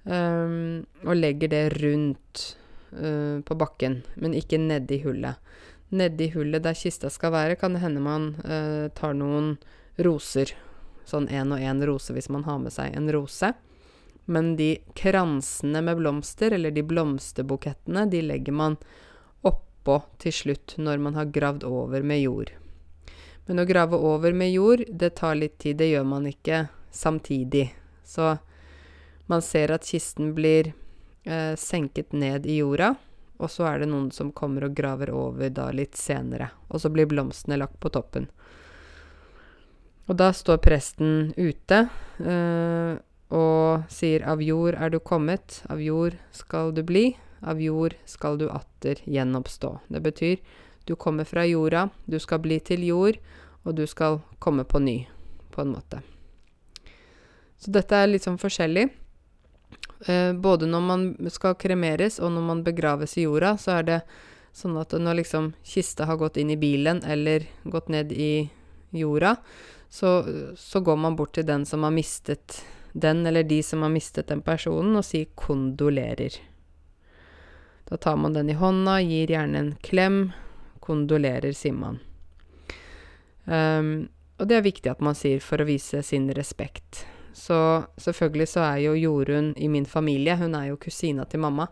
[0.02, 2.44] Um, og legger det rundt
[2.96, 5.38] uh, på bakken, men ikke nedi hullet.
[5.94, 9.54] Nedi hullet der kista skal være, kan det hende man uh, tar noen
[10.02, 10.50] roser.
[11.06, 13.52] Sånn én og én rose hvis man har med seg en rose.
[14.30, 18.78] Men de kransene med blomster, eller de blomsterbukettene, de legger man
[19.46, 22.54] oppå til slutt når man har gravd over med jord.
[23.50, 25.80] Men å grave over med jord, det tar litt tid.
[25.80, 27.64] Det gjør man ikke samtidig.
[28.06, 28.36] Så
[29.26, 30.68] man ser at kisten blir
[31.26, 32.92] eh, senket ned i jorda,
[33.42, 36.52] og så er det noen som kommer og graver over da litt senere.
[36.70, 38.30] Og så blir blomstene lagt på toppen.
[40.06, 41.82] Og da står presten ute
[42.22, 42.94] eh,
[43.34, 48.38] og sier 'Av jord er du kommet, av jord skal du bli', 'Av jord skal
[48.38, 49.80] du atter gjenoppstå'.
[49.90, 50.38] Det betyr
[50.84, 53.18] du kommer fra jorda, du skal bli til jord,
[53.62, 55.04] og du skal komme på ny,
[55.50, 56.00] på en måte.
[57.60, 58.88] Så dette er litt sånn forskjellig.
[60.08, 64.00] Eh, både når man skal kremeres, og når man begraves i jorda, så er det
[64.56, 68.48] sånn at når liksom kista har gått inn i bilen, eller gått ned i
[68.96, 69.36] jorda,
[69.90, 70.24] så,
[70.56, 72.62] så går man bort til den som har mistet
[72.92, 76.40] den, eller de som har mistet den personen, og sier 'kondolerer'.
[77.90, 80.32] Da tar man den i hånda, gir gjerne en klem.
[80.90, 82.00] Kondolerer, sier man.
[83.46, 84.08] Um,
[84.40, 87.04] og det er viktig at man sier for å vise sin respekt.
[87.36, 87.56] Så
[88.00, 91.68] selvfølgelig så er jo Jorunn i min familie, hun er jo kusina til mamma.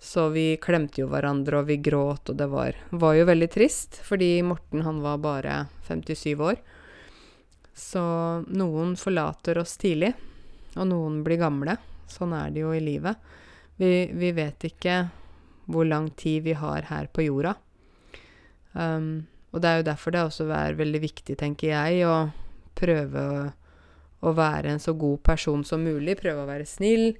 [0.00, 3.98] Så vi klemte jo hverandre, og vi gråt, og det var, var jo veldig trist,
[4.06, 5.58] fordi Morten han var bare
[5.88, 6.60] 57 år.
[7.74, 8.02] Så
[8.46, 10.12] noen forlater oss tidlig,
[10.78, 11.76] og noen blir gamle.
[12.08, 13.18] Sånn er det jo i livet.
[13.78, 15.00] Vi, vi vet ikke
[15.68, 17.58] hvor lang tid vi har her på jorda.
[18.78, 22.28] Um, og det er jo derfor det også er veldig viktig, tenker jeg, å
[22.78, 23.44] prøve å,
[24.28, 26.18] å være en så god person som mulig.
[26.20, 27.10] Prøve å være snill,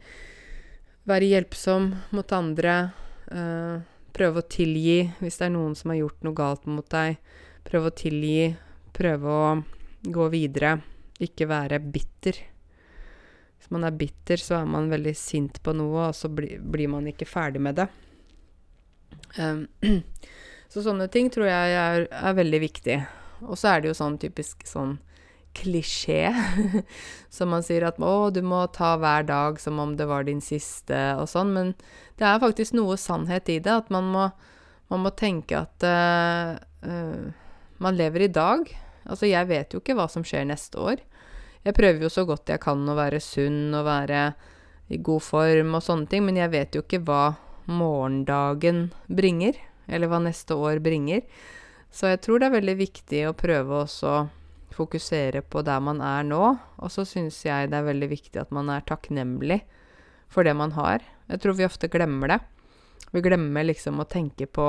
[1.09, 2.77] være hjelpsom mot andre.
[3.29, 3.81] Uh,
[4.15, 7.19] prøve å tilgi hvis det er noen som har gjort noe galt mot deg.
[7.69, 8.53] Prøve å tilgi.
[8.95, 9.51] Prøve å
[10.03, 10.77] gå videre.
[11.23, 12.39] Ikke være bitter.
[13.59, 16.91] Hvis man er bitter, så er man veldig sint på noe, og så bli, blir
[16.93, 17.89] man ikke ferdig med det.
[19.39, 19.67] Um,
[20.69, 22.99] Så sånne ting tror jeg er, er veldig viktig.
[23.47, 24.99] Og så er det jo sånn typisk sånn
[25.59, 26.29] klisjé,
[27.35, 30.43] som man sier at å, du må ta hver dag som om det var din
[30.45, 31.55] siste, og sånn.
[31.55, 31.73] Men
[32.21, 34.29] det er faktisk noe sannhet i det, at man må,
[34.93, 36.55] man må tenke at uh,
[36.85, 37.49] uh,
[37.83, 38.69] man lever i dag.
[39.09, 41.03] Altså, jeg vet jo ikke hva som skjer neste år.
[41.65, 44.29] Jeg prøver jo så godt jeg kan å være sunn og være
[44.95, 47.23] i god form og sånne ting, men jeg vet jo ikke hva
[47.69, 51.25] morgendagen bringer eller hva neste år bringer.
[51.91, 54.17] Så jeg tror det er veldig viktig å prøve å
[54.77, 56.43] fokusere på der man er nå.
[56.79, 59.63] Og så syns jeg det er veldig viktig at man er takknemlig
[60.29, 61.03] for det man har.
[61.33, 62.39] Jeg tror vi ofte glemmer det.
[63.13, 64.69] Vi glemmer liksom å tenke på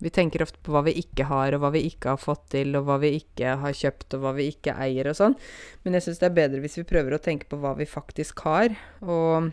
[0.00, 2.70] Vi tenker ofte på hva vi ikke har, og hva vi ikke har fått til,
[2.78, 5.34] og hva vi ikke har kjøpt, og hva vi ikke eier og sånn.
[5.84, 8.40] Men jeg syns det er bedre hvis vi prøver å tenke på hva vi faktisk
[8.46, 8.72] har,
[9.04, 9.50] og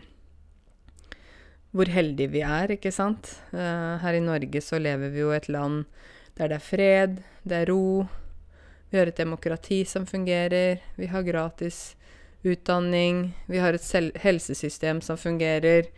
[1.78, 3.30] hvor heldige vi er, ikke sant.
[3.52, 5.84] Uh, her i Norge så lever vi jo i et land
[6.38, 8.06] der det er fred, det er ro.
[8.90, 10.78] Vi har et demokrati som fungerer.
[10.96, 11.96] Vi har gratis
[12.46, 13.34] utdanning.
[13.50, 15.90] Vi har et helsesystem som fungerer.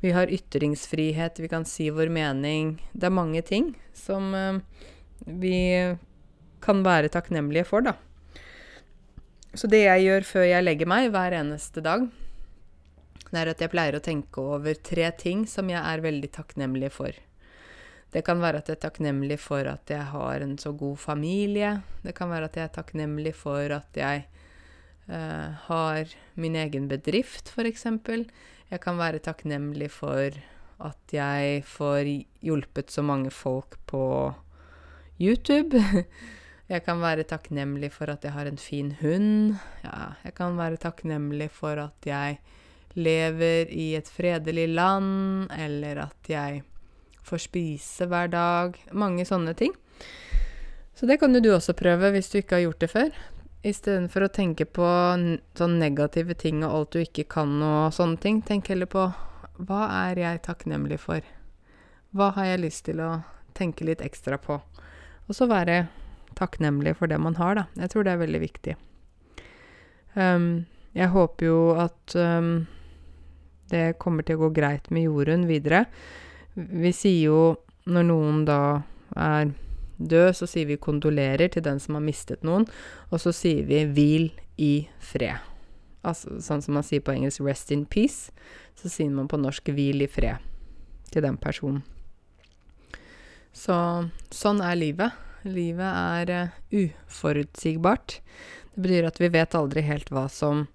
[0.00, 2.76] Vi har ytringsfrihet, vi kan si vår mening.
[2.92, 4.60] Det er mange ting som uh,
[5.24, 5.96] vi
[6.60, 7.96] kan være takknemlige for, da.
[9.56, 12.04] Så det jeg gjør før jeg legger meg hver eneste dag,
[13.28, 16.90] det er at jeg pleier å tenke over tre ting som jeg er veldig takknemlig
[16.94, 17.12] for.
[18.08, 21.74] Det kan være at jeg er takknemlig for at jeg har en så god familie.
[22.00, 24.24] Det kan være at jeg er takknemlig for at jeg
[25.10, 27.84] uh, har min egen bedrift, f.eks.
[28.68, 30.32] Jeg kan være takknemlig for
[30.88, 32.08] at jeg får
[32.44, 34.32] hjulpet så mange folk på
[35.20, 35.76] YouTube.
[36.68, 39.54] Jeg kan være takknemlig for at jeg har en fin hund.
[39.80, 42.42] Ja, jeg kan være takknemlig for at jeg
[42.96, 46.62] lever i et fredelig land, eller at jeg
[47.28, 48.78] får spise hver dag.
[48.92, 49.74] Mange sånne ting.
[50.98, 53.10] Så det kan jo du også prøve hvis du ikke har gjort det før.
[53.66, 54.86] Istedenfor å tenke på
[55.58, 59.08] sånne negative ting og alt du ikke kan og sånne ting, tenk heller på
[59.58, 61.22] hva er jeg takknemlig for?
[62.14, 63.10] Hva har jeg lyst til å
[63.58, 64.60] tenke litt ekstra på?
[65.26, 65.88] Og så være
[66.38, 67.64] takknemlig for det man har, da.
[67.82, 68.76] Jeg tror det er veldig viktig.
[70.14, 72.68] Um, jeg håper jo at um,
[73.70, 75.84] det kommer til å gå greit med Jorunn videre.
[76.54, 77.40] Vi sier jo
[77.88, 78.60] når noen da
[79.16, 79.52] er
[79.98, 82.66] død, så sier vi kondolerer til den som har mistet noen,
[83.10, 84.28] og så sier vi hvil
[84.60, 85.38] i fred.
[86.06, 88.30] Altså sånn som man sier på engelsk 'rest in peace',
[88.78, 90.44] så sier man på norsk 'hvil i fred'
[91.10, 91.82] til den personen.
[93.52, 93.74] Så
[94.30, 95.12] sånn er livet.
[95.44, 95.80] Livet
[96.26, 98.20] er uh, uforutsigbart.
[98.74, 100.68] Det betyr at vi vet aldri helt hva som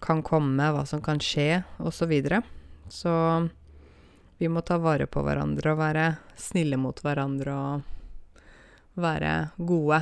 [0.00, 1.94] kan komme, hva som kan skje, osv.
[1.98, 2.42] Så, videre.
[2.88, 3.12] så
[4.38, 6.06] vi må ta vare på hverandre og være
[6.38, 10.00] snille mot hverandre og være gode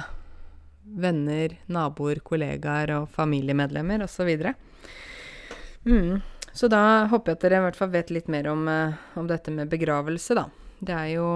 [0.87, 4.29] venner, naboer, kollegaer og familiemedlemmer osv.
[4.39, 4.55] Så,
[5.89, 6.21] mm.
[6.53, 9.27] så da håper jeg at dere i hvert fall vet litt mer om, uh, om
[9.29, 10.47] dette med begravelse, da.
[10.79, 11.29] Det er jo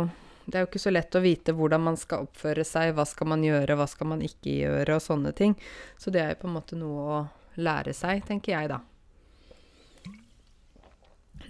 [0.51, 3.29] det er jo ikke så lett å vite hvordan man skal oppføre seg, hva skal
[3.33, 5.55] man gjøre, hva skal man ikke gjøre, og sånne ting.
[6.01, 7.20] Så det er jo på en måte noe å
[7.57, 8.81] lære seg, tenker jeg, da.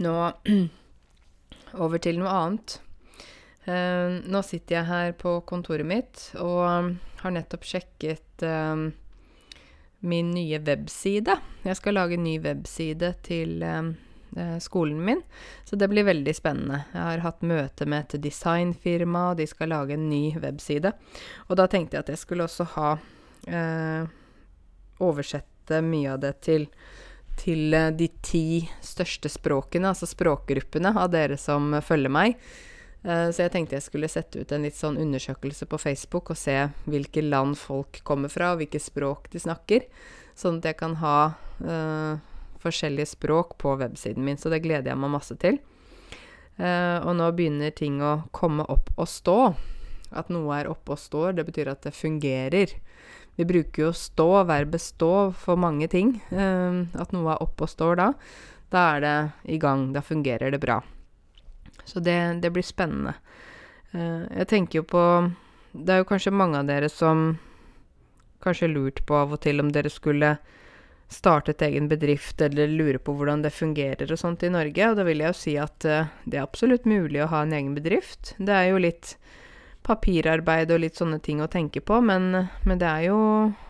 [0.01, 0.15] Nå
[1.85, 2.79] over til noe annet.
[3.69, 8.89] Uh, nå sitter jeg her på kontoret mitt og har nettopp sjekket uh,
[10.01, 11.37] min nye webside.
[11.67, 13.61] Jeg skal lage en ny webside til
[14.37, 15.23] Eh, skolen min.
[15.65, 16.85] Så det blir veldig spennende.
[16.93, 20.93] Jeg har hatt møte med et designfirma, og de skal lage en ny webside.
[21.49, 22.91] Og da tenkte jeg at jeg skulle også ha
[23.51, 24.17] uh,
[25.01, 25.50] Oversette
[25.85, 26.67] mye av det til,
[27.41, 28.45] til eh, de ti
[28.85, 32.37] største språkene, altså språkgruppene av dere som følger meg.
[33.03, 36.39] Eh, så jeg tenkte jeg skulle sette ut en litt sånn undersøkelse på Facebook og
[36.39, 36.57] se
[36.91, 39.87] hvilke land folk kommer fra, og hvilke språk de snakker.
[40.37, 41.17] Sånn at jeg kan ha
[41.67, 42.21] uh,
[42.63, 45.59] forskjellige språk på websiden min, så det gleder jeg meg masse til.
[46.61, 49.39] Uh, og nå begynner ting å komme opp og stå.
[50.17, 52.73] At noe er oppe og står, det betyr at det fungerer.
[53.41, 56.11] Vi bruker jo stå, verbet stå, for mange ting.
[56.29, 58.09] Uh, at noe er oppe og står da,
[58.69, 59.15] da er det
[59.55, 59.87] i gang.
[59.95, 60.77] Da fungerer det bra.
[61.89, 63.15] Så det, det blir spennende.
[63.95, 65.05] Uh, jeg tenker jo på
[65.73, 67.39] Det er jo kanskje mange av dere som
[68.45, 70.35] kanskje lurt på av og til om dere skulle
[71.09, 74.85] startet egen bedrift eller lurer på hvordan det fungerer og sånt i Norge.
[74.93, 77.57] Og da vil jeg jo si at uh, det er absolutt mulig å ha en
[77.57, 78.35] egen bedrift.
[78.37, 79.17] Det er jo litt
[79.87, 82.33] papirarbeid og litt sånne ting å tenke på, men,
[82.69, 83.21] men det, er jo,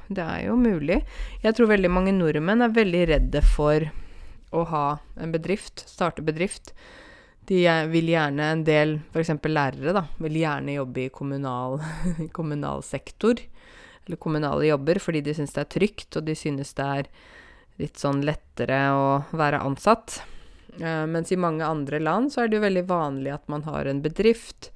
[0.09, 1.01] det er jo mulig.
[1.45, 3.87] Jeg tror veldig mange nordmenn er veldig redde for
[4.51, 4.87] å ha
[5.21, 6.75] en bedrift, starte bedrift.
[7.51, 9.33] De vil gjerne, en del f.eks.
[9.47, 11.81] lærere, da, vil gjerne jobbe i kommunal,
[12.37, 13.41] kommunal sektor
[14.07, 17.11] eller kommunale jobber fordi de syns det er trygt, og de synes det er
[17.81, 20.21] litt sånn lettere å være ansatt.
[20.81, 23.89] Uh, mens i mange andre land så er det jo veldig vanlig at man har
[23.91, 24.71] en bedrift,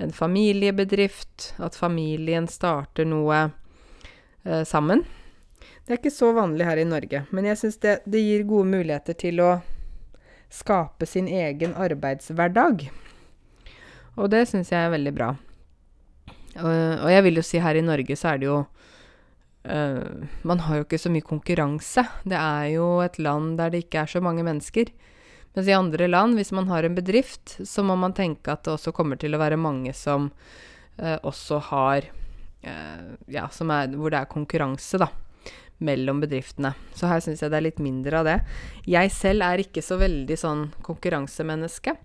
[0.00, 3.50] en familiebedrift, at familien starter noe
[4.44, 5.04] eh, sammen.
[5.84, 8.70] Det er ikke så vanlig her i Norge, men jeg syns det, det gir gode
[8.70, 9.50] muligheter til å
[10.50, 12.88] skape sin egen arbeidshverdag.
[14.16, 15.30] Og det syns jeg er veldig bra.
[16.58, 18.56] Og, og jeg vil jo si her i Norge så er det jo
[19.70, 22.02] uh, Man har jo ikke så mye konkurranse.
[22.26, 24.90] Det er jo et land der det ikke er så mange mennesker.
[25.54, 28.74] Mens i andre land, hvis man har en bedrift, så må man tenke at det
[28.76, 30.30] også kommer til å være mange som
[30.96, 32.06] eh, også har
[32.62, 35.10] eh, Ja, er, hvor det er konkurranse, da.
[35.80, 36.74] Mellom bedriftene.
[36.94, 38.38] Så her syns jeg det er litt mindre av det.
[38.86, 41.96] Jeg selv er ikke så veldig sånn konkurransemenneske.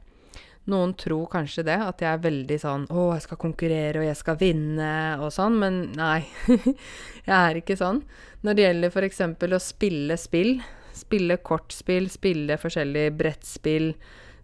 [0.72, 4.18] Noen tror kanskje det, at jeg er veldig sånn 'Å, jeg skal konkurrere, og jeg
[4.18, 6.26] skal vinne', og sånn, men nei.
[7.28, 8.02] jeg er ikke sånn.
[8.42, 9.22] Når det gjelder f.eks.
[9.22, 10.56] å spille spill,
[10.96, 13.92] spille kortspill, spille forskjellige brettspill,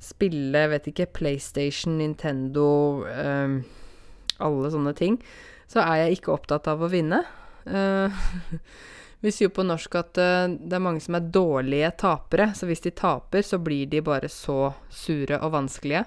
[0.01, 2.67] spille, vet ikke, PlayStation, Nintendo
[3.05, 3.61] um,
[4.41, 5.19] Alle sånne ting.
[5.69, 7.21] Så er jeg ikke opptatt av å vinne.
[7.69, 8.09] Uh,
[9.21, 12.69] vi sier jo på norsk at uh, det er mange som er dårlige tapere, så
[12.69, 16.05] hvis de taper, så blir de bare så sure og vanskelige.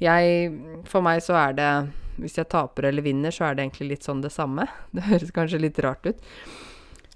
[0.00, 0.52] Jeg
[0.88, 1.70] For meg så er det
[2.22, 4.66] Hvis jeg taper eller vinner, så er det egentlig litt sånn det samme.
[4.96, 6.24] Det høres kanskje litt rart ut.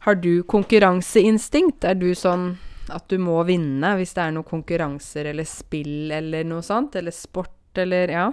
[0.05, 1.85] Har du konkurranseinstinkt?
[1.85, 2.59] Er du sånn
[2.93, 6.99] at du må vinne hvis det er noen konkurranser eller spill eller noe sånt?
[7.01, 8.27] Eller sport eller Ja.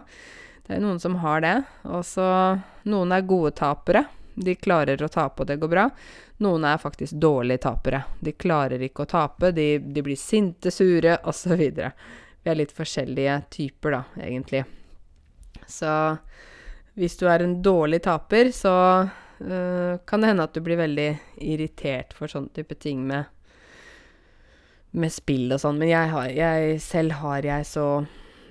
[0.67, 1.53] Det er noen som har det.
[1.88, 2.25] Og så
[2.91, 4.03] Noen er gode tapere.
[4.36, 5.88] De klarer å tape, og det går bra.
[6.43, 8.03] Noen er faktisk dårlige tapere.
[8.19, 11.55] De klarer ikke å tape, de, de blir sinte, sure, osv.
[11.55, 14.65] Vi er litt forskjellige typer, da, egentlig.
[15.67, 15.91] Så
[16.99, 18.75] hvis du er en dårlig taper, så
[19.43, 21.10] uh, kan det hende at du blir veldig
[21.41, 23.30] irritert for sånne type ting med,
[24.91, 25.80] med spill og sånn.
[25.82, 27.88] Men jeg, har, jeg selv har jeg så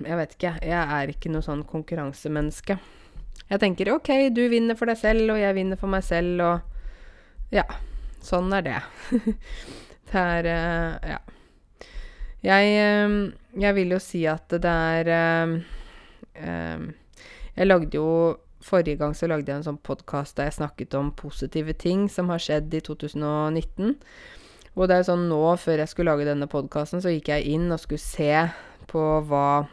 [0.01, 2.79] Jeg vet ikke, jeg er ikke noe sånn konkurransemenneske.
[3.51, 7.53] Jeg tenker OK, du vinner for deg selv, og jeg vinner for meg selv, og
[7.53, 7.67] Ja.
[8.21, 8.79] Sånn er det.
[10.11, 11.19] det er uh, Ja.
[12.41, 16.85] Jeg, uh, jeg vil jo si at det er uh,
[17.57, 18.07] Jeg lagde jo
[18.61, 22.29] Forrige gang så lagde jeg en sånn podkast der jeg snakket om positive ting som
[22.33, 23.95] har skjedd i 2019.
[24.77, 27.71] Og det er sånn nå, før jeg skulle lage denne podkasten, så gikk jeg inn
[27.73, 28.35] og skulle se
[28.91, 29.65] på hva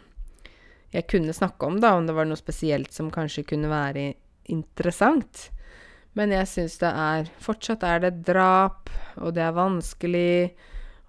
[0.95, 4.11] jeg kunne snakke om, da, om det var noe spesielt som kanskje kunne være
[4.49, 5.51] interessant.
[6.17, 10.51] Men jeg syns det er Fortsatt er det drap, og det er vanskelig,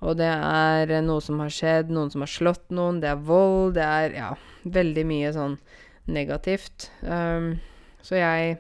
[0.06, 3.74] og det er noe som har skjedd, noen som har slått noen, det er vold,
[3.80, 4.34] det er ja,
[4.68, 5.58] veldig mye sånn
[6.14, 6.90] negativt.
[7.02, 7.58] Um,
[8.06, 8.58] så jeg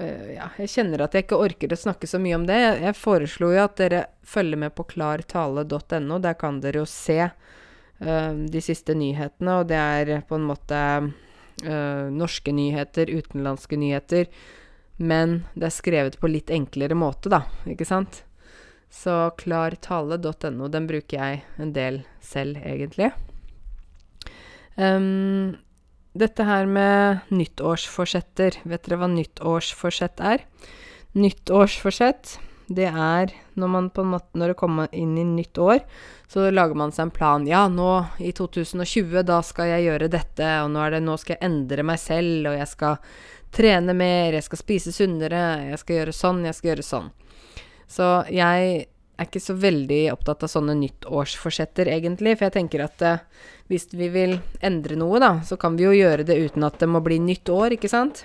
[0.00, 2.58] uh, Ja, jeg kjenner at jeg ikke orker å snakke så mye om det.
[2.60, 6.20] Jeg, jeg foreslo jo at dere følger med på klartale.no.
[6.24, 10.82] Der kan dere jo se uh, de siste nyhetene, og det er på en måte
[11.04, 14.30] uh, norske nyheter, utenlandske nyheter.
[14.96, 18.22] Men det er skrevet på litt enklere måte, da, ikke sant?
[18.94, 23.10] Så klartale.no, den bruker jeg en del selv, egentlig.
[24.78, 25.56] Um,
[26.14, 30.44] dette her med nyttårsforsetter, vet dere hva nyttårsforsett er?
[31.18, 35.82] Nyttårsforsett, det er når man på en måte Når det kommer inn i nytt år,
[36.32, 37.44] så lager man seg en plan.
[37.46, 41.50] Ja, nå i 2020, da skal jeg gjøre dette, og nå, det, nå skal jeg
[41.50, 42.96] endre meg selv, og jeg skal
[43.54, 47.12] trene mer, jeg skal spise sunnere, jeg skal gjøre sånn, jeg skal gjøre sånn.
[47.94, 53.04] Så jeg er ikke så veldig opptatt av sånne nyttårsforsetter, egentlig, for jeg tenker at
[53.06, 56.80] uh, hvis vi vil endre noe, da, så kan vi jo gjøre det uten at
[56.82, 58.24] det må bli nytt år, ikke sant?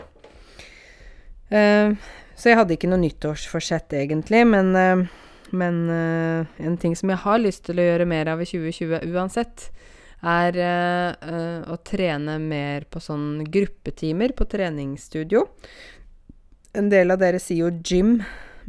[1.54, 1.94] Uh,
[2.40, 5.06] så jeg hadde ikke noe nyttårsforsett, egentlig, men, uh,
[5.52, 9.70] men en ting som jeg har lyst til å gjøre mer av i 2020 uansett,
[10.20, 15.46] er uh, å trene mer på sånn gruppetimer på treningsstudio.
[16.76, 18.20] En del av dere sier jo gym,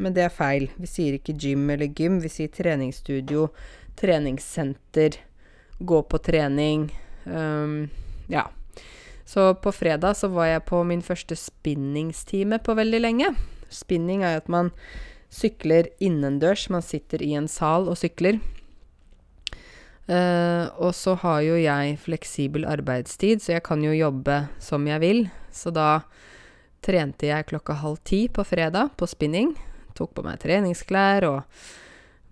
[0.01, 0.69] men det er feil.
[0.81, 3.49] Vi sier ikke gym eller gym, vi sier treningsstudio,
[4.01, 5.21] treningssenter,
[5.79, 6.89] gå på trening.
[7.25, 7.91] Um,
[8.33, 8.49] ja.
[9.25, 13.35] Så på fredag så var jeg på min første spinningstime på veldig lenge.
[13.71, 14.73] Spinning er jo at man
[15.31, 16.67] sykler innendørs.
[16.73, 18.41] Man sitter i en sal og sykler.
[20.11, 25.03] Uh, og så har jo jeg fleksibel arbeidstid, så jeg kan jo jobbe som jeg
[25.05, 25.21] vil.
[25.55, 26.01] Så da
[26.83, 29.55] trente jeg klokka halv ti på fredag på spinning.
[30.01, 31.63] Tok på meg treningsklær og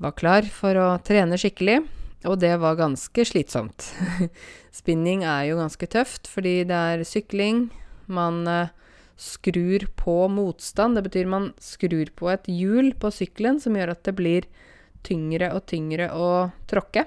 [0.00, 1.82] var klar for å trene skikkelig.
[2.26, 3.92] Og det var ganske slitsomt.
[4.80, 7.68] spinning er jo ganske tøft, fordi det er sykling.
[8.10, 8.72] Man uh,
[9.18, 10.96] skrur på motstand.
[10.96, 14.48] Det betyr man skrur på et hjul på sykkelen som gjør at det blir
[15.06, 16.30] tyngre og tyngre å
[16.70, 17.04] tråkke.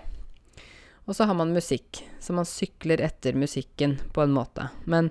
[1.09, 4.69] Og så har man musikk, så man sykler etter musikken på en måte.
[4.85, 5.09] Men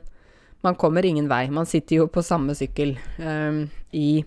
[0.65, 1.49] man kommer ingen vei.
[1.51, 4.23] Man sitter jo på samme sykkel um, i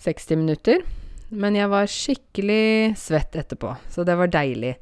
[0.00, 0.84] 60 minutter.
[1.30, 4.74] Men jeg var skikkelig svett etterpå, så det var deilig.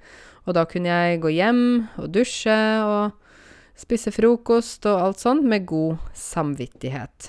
[0.48, 1.64] Og da kunne jeg gå hjem
[2.00, 3.18] og dusje og
[3.78, 7.28] spise frokost og alt sånt med god samvittighet.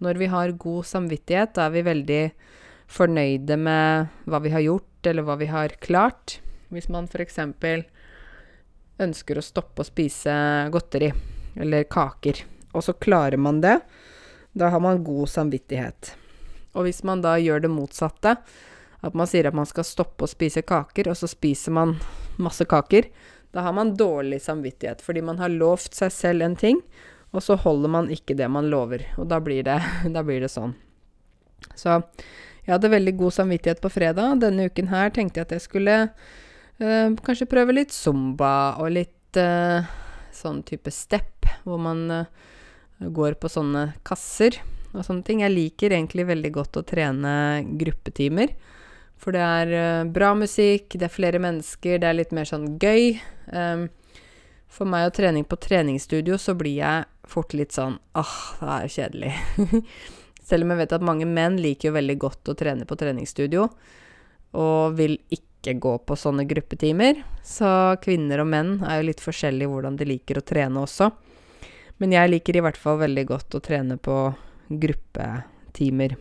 [0.00, 2.22] Når vi har god samvittighet, da er vi veldig
[2.90, 6.38] fornøyde med hva vi har gjort, eller hva vi har klart.
[6.70, 7.84] Hvis man eksempel
[9.00, 10.32] ønsker å stoppe å spise
[10.72, 11.10] godteri
[11.60, 13.80] eller kaker, og så klarer man det,
[14.54, 16.14] da har man god samvittighet.
[16.76, 18.36] Og hvis man da gjør det motsatte,
[19.00, 21.96] at man sier at man skal stoppe å spise kaker, og så spiser man
[22.40, 23.08] masse kaker,
[23.50, 26.82] da har man dårlig samvittighet, fordi man har lovt seg selv en ting,
[27.34, 29.02] og så holder man ikke det man lover.
[29.18, 29.80] Og da blir det,
[30.14, 30.76] da blir det sånn.
[31.78, 32.00] Så
[32.66, 34.40] jeg hadde veldig god samvittighet på fredag.
[34.44, 39.40] Denne uken her tenkte jeg at jeg skulle øh, kanskje prøve litt zumba og litt
[39.40, 39.88] øh,
[40.34, 44.60] sånn type step, hvor man øh, går på sånne kasser
[44.92, 45.44] og sånne ting.
[45.44, 47.32] Jeg liker egentlig veldig godt å trene
[47.80, 48.54] gruppetimer.
[49.20, 52.78] For det er eh, bra musikk, det er flere mennesker, det er litt mer sånn
[52.80, 53.18] gøy.
[53.52, 53.88] Um,
[54.70, 58.86] for meg og trening på treningsstudio, så blir jeg fort litt sånn åh, det er
[58.86, 59.32] jo kjedelig.
[60.50, 63.66] Selv om jeg vet at mange menn liker jo veldig godt å trene på treningsstudio,
[64.56, 67.20] og vil ikke gå på sånne gruppetimer.
[67.46, 67.68] Så
[68.02, 71.10] kvinner og menn er jo litt forskjellige hvordan de liker å trene også.
[72.00, 74.16] Men jeg liker i hvert fall veldig godt å trene på
[74.70, 76.16] gruppetimer.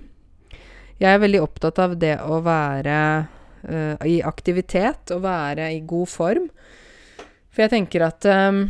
[1.00, 6.12] Jeg er veldig opptatt av det å være uh, i aktivitet og være i god
[6.12, 6.50] form.
[7.50, 8.66] For jeg tenker at um,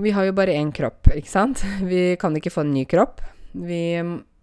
[0.00, 1.62] vi har jo bare én kropp, ikke sant?
[1.90, 3.22] Vi kan ikke få en ny kropp.
[3.52, 3.96] Vi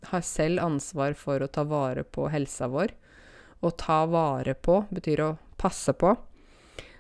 [0.07, 2.93] har selv ansvar for å ta vare på helsa vår.
[3.61, 6.13] Å ta vare på betyr å passe på.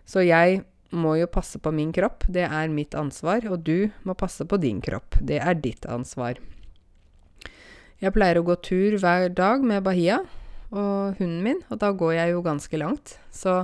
[0.07, 0.63] Så jeg
[0.95, 2.25] må jo passe på min kropp.
[2.31, 3.45] Det er mitt ansvar.
[3.51, 5.19] Og du må passe på din kropp.
[5.21, 6.39] Det er ditt ansvar.
[7.97, 10.19] Jeg pleier å gå tur hver dag med Bahia
[10.69, 13.15] og hunden min, og da går jeg jo ganske langt.
[13.33, 13.63] Så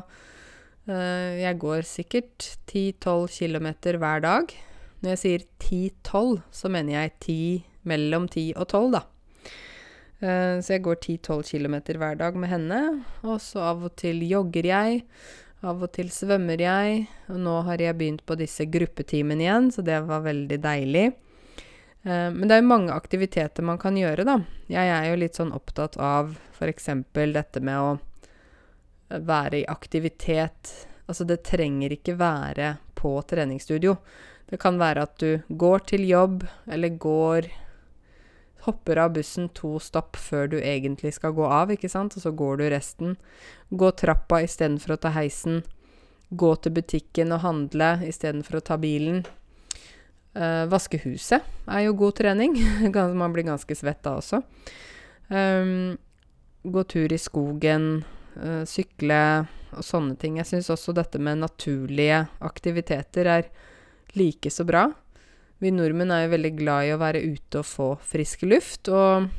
[0.90, 3.68] øh, jeg går sikkert 10-12 km
[4.02, 4.56] hver dag.
[5.04, 7.38] Når jeg sier 10-12, så mener jeg 10,
[7.92, 9.04] mellom 10 og 12, da.
[10.24, 12.78] Uh, så jeg går 10-12 km hver dag med henne,
[13.28, 15.02] og så av og til jogger jeg.
[15.68, 19.84] Av og til svømmer jeg, og nå har jeg begynt på disse gruppetimene igjen, så
[19.84, 21.10] det var veldig deilig.
[22.04, 24.40] Eh, men det er jo mange aktiviteter man kan gjøre, da.
[24.72, 26.90] Jeg er jo litt sånn opptatt av f.eks.
[27.14, 27.92] dette med å
[29.24, 30.74] være i aktivitet.
[31.08, 33.98] Altså, det trenger ikke være på treningsstudio.
[34.50, 37.52] Det kan være at du går til jobb, eller går
[38.64, 42.32] Hopper av bussen to stopp før du egentlig skal gå av, ikke sant, og så
[42.32, 43.18] går du resten.
[43.76, 45.66] Gå trappa istedenfor å ta heisen.
[46.32, 49.26] Gå til butikken og handle istedenfor å ta bilen.
[50.34, 52.58] Uh, vaske huset er jo god trening.
[53.22, 54.42] Man blir ganske svett da også.
[55.30, 55.94] Um,
[56.64, 58.04] gå tur i skogen,
[58.40, 59.22] uh, sykle
[59.78, 60.40] og sånne ting.
[60.42, 63.48] Jeg syns også dette med naturlige aktiviteter er
[64.18, 64.88] like så bra.
[65.62, 68.90] Vi nordmenn er jo veldig glad i å være ute og få frisk luft.
[68.90, 69.30] Og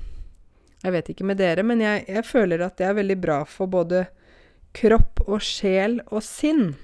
[0.84, 3.70] jeg vet ikke med dere, men jeg, jeg føler at det er veldig bra for
[3.70, 4.06] både
[4.74, 6.74] kropp og sjel og sinn.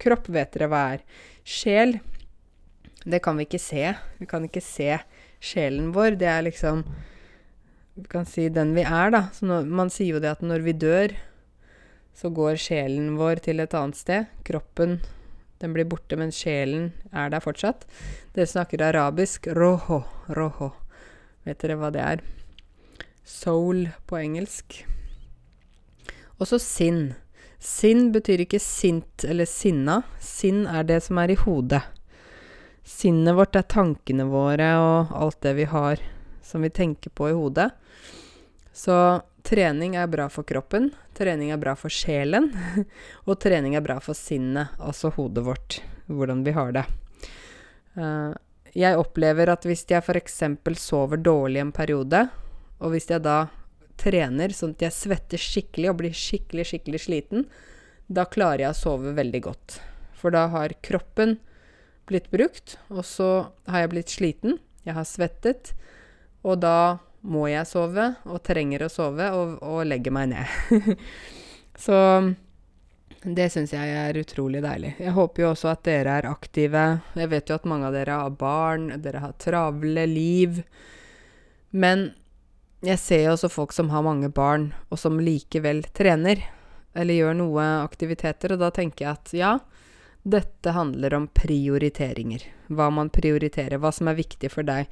[0.00, 1.04] Kropp vet dere hva er.
[1.46, 1.98] Sjel
[3.04, 3.94] det kan vi ikke se.
[4.18, 4.98] Vi kan ikke se
[5.40, 6.18] sjelen vår.
[6.20, 6.84] Det er liksom
[8.00, 9.22] Vi kan si den vi er, da.
[9.34, 11.16] Så når, man sier jo det at når vi dør,
[12.16, 14.28] så går sjelen vår til et annet sted.
[14.46, 15.00] Kroppen
[15.60, 17.84] den blir borte, men sjelen er der fortsatt.
[18.32, 19.50] Dere snakker arabisk.
[19.52, 20.02] Roho.
[20.32, 20.70] Roho.
[21.44, 22.22] Vet dere hva det er?
[23.24, 24.80] Soul på engelsk.
[26.40, 27.10] Og så sinn.
[27.60, 30.00] Sinn betyr ikke sint eller sinna.
[30.16, 31.82] Sinn er det som er i hodet.
[32.86, 36.00] Sinnet vårt er tankene våre og alt det vi har
[36.50, 37.70] som vi tenker på i hodet.
[38.72, 42.50] Så trening er bra for kroppen, trening er bra for sjelen,
[43.28, 46.84] og trening er bra for sinnet, altså hodet vårt, hvordan vi har det.
[47.98, 48.32] Uh,
[48.74, 50.42] jeg opplever at hvis jeg f.eks.
[50.78, 52.28] sover dårlig en periode,
[52.80, 53.44] og hvis jeg da
[54.00, 57.46] trener sånn at jeg svetter skikkelig og blir skikkelig, skikkelig sliten,
[58.06, 59.80] da klarer jeg å sove veldig godt.
[60.18, 61.38] For da har kroppen
[62.10, 63.30] blitt brukt, og så
[63.70, 64.58] har jeg blitt sliten.
[64.86, 65.72] Jeg har svettet,
[66.42, 71.02] og da må jeg sove, og trenger å sove, og, og legge meg ned.
[71.84, 71.98] så
[73.20, 74.94] det syns jeg er utrolig deilig.
[75.02, 76.84] Jeg håper jo også at dere er aktive.
[77.20, 80.62] Jeg vet jo at mange av dere har barn, dere har travle liv.
[81.76, 82.08] Men
[82.86, 86.40] jeg ser jo også folk som har mange barn, og som likevel trener,
[86.96, 89.52] eller gjør noe aktiviteter, og da tenker jeg at ja,
[90.22, 92.44] dette handler om prioriteringer.
[92.68, 94.88] Hva man prioriterer, hva som er viktig for deg.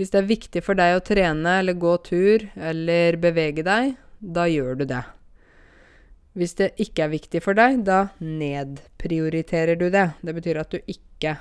[0.00, 4.46] Hvis det er viktig for deg å trene eller gå tur eller bevege deg, da
[4.48, 5.02] gjør du det.
[6.38, 10.06] Hvis det ikke er viktig for deg, da nedprioriterer du det.
[10.22, 11.36] Det betyr at du ikke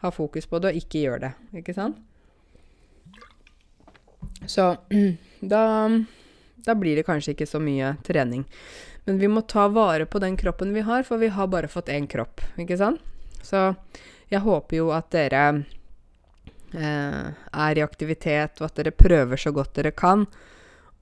[0.00, 1.32] har fokus på det og ikke gjør det.
[1.60, 1.98] Ikke sant?
[4.48, 4.70] Så
[5.52, 5.64] da,
[6.64, 8.46] da blir det kanskje ikke så mye trening.
[9.10, 11.88] Men vi må ta vare på den kroppen vi har, for vi har bare fått
[11.90, 13.00] én kropp, ikke sant?
[13.42, 13.72] Så
[14.30, 15.40] jeg håper jo at dere
[16.70, 20.28] eh, er i aktivitet, og at dere prøver så godt dere kan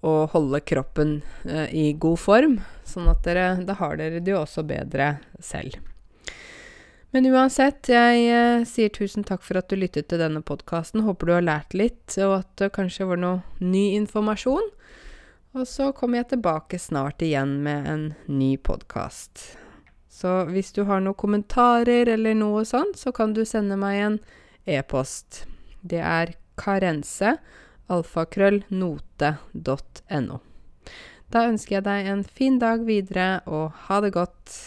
[0.01, 2.57] å holde kroppen eh, i god form,
[2.89, 5.77] sånn at dere Da har dere det jo også bedre selv.
[7.13, 11.05] Men uansett, jeg eh, sier tusen takk for at du lyttet til denne podkasten.
[11.05, 14.73] Håper du har lært litt, og at det kanskje var noe ny informasjon.
[15.57, 19.57] Og så kommer jeg tilbake snart igjen med en ny podkast.
[20.13, 24.19] Så hvis du har noen kommentarer eller noe sånt, så kan du sende meg en
[24.69, 25.47] e-post.
[25.81, 27.39] Det er karense,
[27.89, 28.61] alfakrøll,
[31.33, 34.59] Da ønsker jeg deg en fin dag videre, og ha det godt.